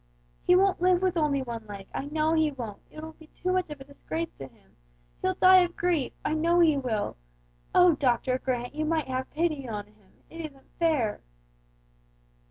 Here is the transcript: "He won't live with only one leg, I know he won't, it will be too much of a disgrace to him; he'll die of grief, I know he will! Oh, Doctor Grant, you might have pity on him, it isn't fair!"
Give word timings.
"He 0.47 0.55
won't 0.55 0.81
live 0.81 1.03
with 1.03 1.15
only 1.15 1.43
one 1.43 1.67
leg, 1.67 1.85
I 1.93 2.05
know 2.05 2.33
he 2.33 2.49
won't, 2.51 2.79
it 2.89 3.03
will 3.03 3.13
be 3.13 3.27
too 3.27 3.51
much 3.51 3.69
of 3.69 3.79
a 3.79 3.83
disgrace 3.83 4.31
to 4.37 4.47
him; 4.47 4.75
he'll 5.21 5.35
die 5.35 5.59
of 5.59 5.75
grief, 5.75 6.11
I 6.25 6.33
know 6.33 6.59
he 6.59 6.75
will! 6.75 7.17
Oh, 7.75 7.93
Doctor 7.93 8.39
Grant, 8.39 8.73
you 8.73 8.83
might 8.83 9.07
have 9.07 9.29
pity 9.29 9.69
on 9.69 9.85
him, 9.85 10.23
it 10.27 10.41
isn't 10.43 10.71
fair!" 10.79 11.21